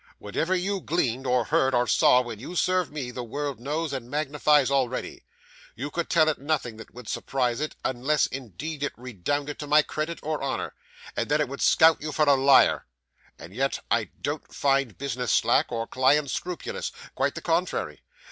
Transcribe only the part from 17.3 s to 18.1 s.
the contrary.